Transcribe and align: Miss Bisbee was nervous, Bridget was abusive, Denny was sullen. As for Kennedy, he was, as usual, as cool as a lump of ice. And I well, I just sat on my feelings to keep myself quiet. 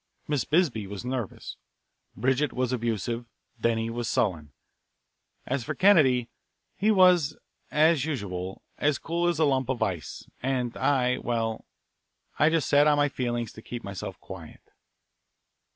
Miss 0.27 0.45
Bisbee 0.45 0.87
was 0.87 1.05
nervous, 1.05 1.57
Bridget 2.17 2.51
was 2.53 2.73
abusive, 2.73 3.27
Denny 3.61 3.91
was 3.91 4.09
sullen. 4.09 4.51
As 5.45 5.63
for 5.63 5.75
Kennedy, 5.75 6.27
he 6.75 6.89
was, 6.89 7.37
as 7.69 8.03
usual, 8.03 8.63
as 8.79 8.97
cool 8.97 9.27
as 9.27 9.37
a 9.37 9.45
lump 9.45 9.69
of 9.69 9.83
ice. 9.83 10.27
And 10.41 10.75
I 10.75 11.19
well, 11.19 11.65
I 12.39 12.49
just 12.49 12.67
sat 12.67 12.87
on 12.87 12.97
my 12.97 13.09
feelings 13.09 13.53
to 13.53 13.61
keep 13.61 13.83
myself 13.83 14.19
quiet. 14.19 14.71